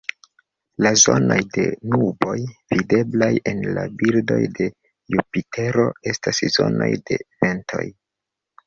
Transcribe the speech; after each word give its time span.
La 0.85 0.91
zonoj 1.01 1.37
de 1.57 1.65
nuboj 1.95 2.33
videblaj 2.75 3.29
en 3.53 3.63
la 3.77 3.85
bildoj 4.01 4.41
de 4.61 4.71
Jupitero 5.19 5.89
estas 6.15 6.47
zonoj 6.59 6.95
de 7.09 7.25
ventoj. 7.41 7.89